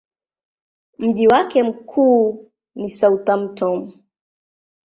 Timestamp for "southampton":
2.89-3.91